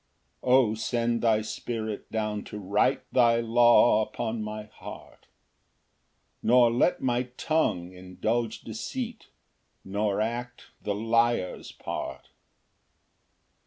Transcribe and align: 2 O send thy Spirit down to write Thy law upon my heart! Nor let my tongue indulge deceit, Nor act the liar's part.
2 0.43 0.49
O 0.49 0.73
send 0.73 1.21
thy 1.21 1.43
Spirit 1.43 2.11
down 2.11 2.43
to 2.43 2.57
write 2.57 3.03
Thy 3.13 3.39
law 3.39 4.01
upon 4.01 4.41
my 4.41 4.63
heart! 4.63 5.27
Nor 6.41 6.71
let 6.71 7.03
my 7.03 7.29
tongue 7.37 7.91
indulge 7.93 8.61
deceit, 8.61 9.27
Nor 9.85 10.19
act 10.19 10.71
the 10.81 10.95
liar's 10.95 11.71
part. 11.71 12.29